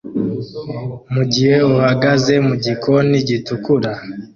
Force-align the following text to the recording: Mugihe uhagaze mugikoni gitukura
Mugihe 1.13 1.55
uhagaze 1.73 2.33
mugikoni 2.47 3.15
gitukura 3.27 3.91